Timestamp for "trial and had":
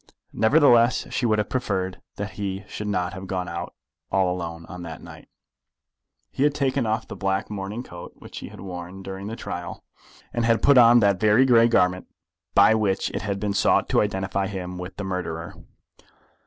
9.35-10.63